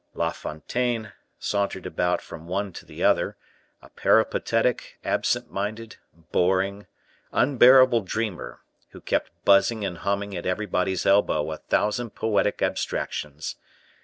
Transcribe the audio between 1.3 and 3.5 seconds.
sauntered about from one to the other,